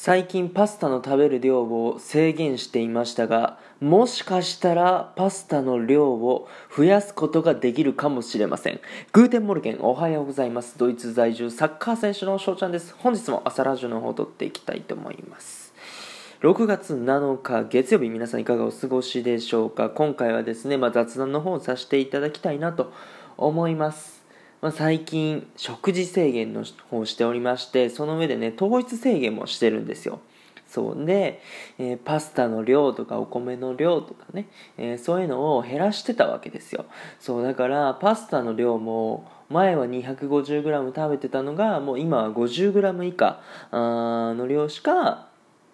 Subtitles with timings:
[0.00, 8.80] 最近パスタの食べる量を制限していましたがもしかしたらパスタの量を増やすことができるかもしれません。
[9.12, 10.78] Guten Morgen おはようございます。
[10.78, 12.94] ドイツ在住サッカー選手の翔ちゃんです。
[12.96, 15.74] 本日も朝ラジオの方を撮っていきたいと思います。
[16.42, 19.90] 6月7日月曜日皆さんいかがお過ごしでしょうか？
[19.90, 22.92] 今回はですね、まあ、雑談の方をさせていただきたいなと
[23.36, 24.17] 思います。
[24.60, 30.20] まあ、最近食事制限の方をしておりましてその上でね糖質制限もしてるんですよ。
[30.68, 31.04] そう。
[31.06, 31.40] で、
[31.78, 36.84] えー、パスタの量とかお米の量とかね、えー、そういうのを減らしてたわけですよ。
[37.18, 37.42] そう。
[37.42, 43.40] だからパスタの量も前は 250g 食べてたのがもう今は 50g 以下
[43.72, 45.28] の量しか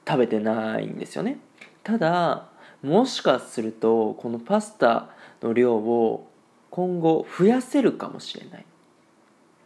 [0.07, 1.39] 食べてないんですよね。
[1.83, 2.47] ただ
[2.83, 5.09] もしかするとこのパスタ
[5.43, 6.31] の量を
[6.71, 8.67] 今後増やせるかもしれない。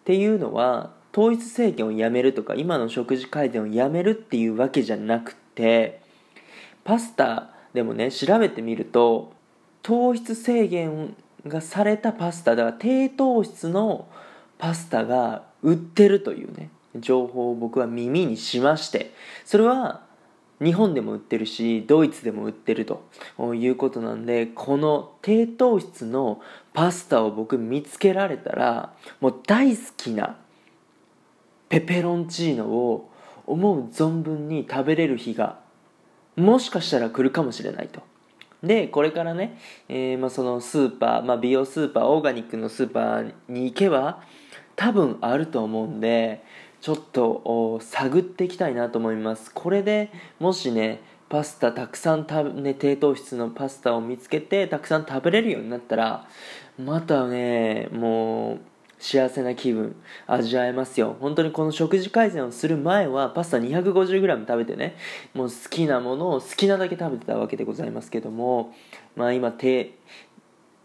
[0.09, 6.01] っていうのは統一政権をやめるとか今の食事改善をやめるっていうわけじゃなくて
[6.83, 9.35] パスタでもね調べてみると
[9.83, 11.15] 糖質制限
[11.47, 14.09] がされたパスタでは低糖質の
[14.57, 19.13] パスタが売ってるというね情報を僕は耳にしまして
[19.45, 20.08] それは
[20.63, 23.05] 日本でも売ってるしドイツでも売ってると
[23.55, 26.41] いうことなんでこの低糖質の
[26.75, 30.37] パスタを僕見つけられたらもう大好きな
[31.69, 33.11] ペペロンチーノを
[33.47, 35.61] 思う存分に食べれる日が
[36.37, 38.03] もしかしたら来るかもしれないと。
[38.63, 44.21] でこれからね、えー、まあ、そのスーパー、まあ、美容スーパーオーガニックのスーパーに行けば
[44.75, 46.45] 多分あると思うんで
[46.81, 49.51] ちょっと探っていきたいなと思います。
[49.53, 56.27] これでもしねパスタたくさん食べ、ね、低糖質のパスタを見つけてたくさん食べれるようになったら
[56.79, 58.61] またねもう
[59.01, 59.95] 幸せな気分
[60.27, 61.17] 味わえますよ。
[61.21, 64.97] 本当にこの食事改善をする前はパスタ 250g 食べてね
[65.35, 68.75] もう好きなものを好きなだけ食べてたわけでございますけども
[69.15, 69.95] まあ今低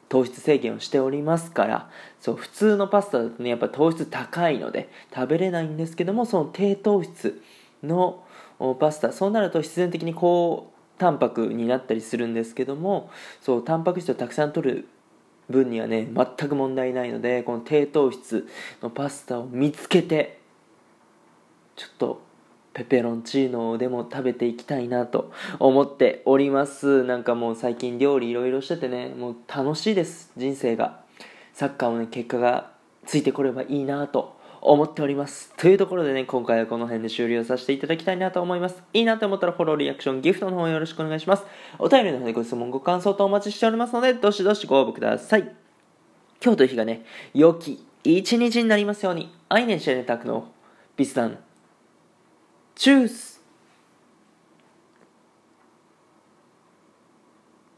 [0.10, 1.90] 糖質制限をしておりますから
[2.20, 7.42] そう普通のパスタだとねやっぱ糖質高いので食べれないんですけどもその低糖質
[7.82, 8.24] の
[8.80, 13.10] パスタそうなると必然的に高タンパクになったりするんですけども
[13.42, 14.88] そうタンパク質をたくさん取る
[15.50, 18.48] 分にはね全く問題ないのでこの低糖質
[18.82, 20.40] のパスタを見つけて
[21.76, 22.22] ちょっと
[22.74, 27.04] ペペロンチーノでも食べていきたいなと思っております。
[27.04, 30.32] なんかもう最近料理いろいろしててねもう楽しいです。
[30.36, 31.02] 人生が
[31.54, 32.72] サッカーもね結果が
[33.06, 35.54] ついてこればいいなと思っております。
[35.56, 38.82] というところでね今回はこの辺で終了させていただきたいなと思います。
[38.94, 41.44] いいなと思ったらフォローリアクションギフトの方よろしくお願いします。
[41.78, 45.42] お便りの方でご質問ご感想とお待ちしておりますのでどしどしご応募ください。
[46.44, 49.32] 今日という日がね良き一日になりますように。
[49.50, 50.48] アイネンシェネタクの
[50.98, 51.38] ビスダン
[52.84, 53.33] Tschüss.